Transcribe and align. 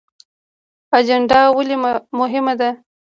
اجنډا 0.97 1.41
ولې 1.57 1.75
مهمه 2.19 2.53
ده؟ 2.59 2.69